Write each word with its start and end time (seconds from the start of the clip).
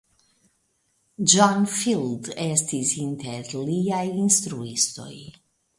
John 1.33 1.67
Field 1.75 2.31
estis 2.49 2.97
inter 3.05 3.55
liaj 3.69 4.05
instruistoj. 4.27 5.15